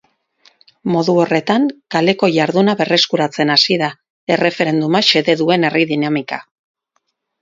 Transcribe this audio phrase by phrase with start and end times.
[0.93, 3.91] Modu horretan, kaleko jarduna berreskuratzen hasi da
[4.37, 6.45] erreferenduma xede duen herri dinamika.